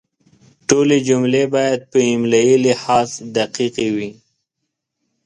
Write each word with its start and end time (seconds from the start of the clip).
ټولې 0.67 0.97
جملې 1.07 1.43
باید 1.55 1.79
په 1.91 1.99
املایي 2.13 2.55
لحاظ 2.65 3.09
دقیقې 3.37 3.87
وي. 3.95 4.11